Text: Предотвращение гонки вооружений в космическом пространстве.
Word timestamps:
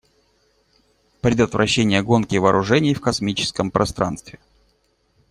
Предотвращение 1.21 2.01
гонки 2.01 2.35
вооружений 2.35 2.95
в 2.95 3.01
космическом 3.01 3.69
пространстве. 3.69 4.39